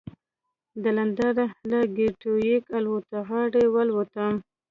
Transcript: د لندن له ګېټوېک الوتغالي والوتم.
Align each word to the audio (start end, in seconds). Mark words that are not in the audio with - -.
د 0.83 0.85
لندن 0.97 1.31
له 1.71 1.79
ګېټوېک 1.97 2.63
الوتغالي 2.77 3.65
والوتم. 3.73 4.33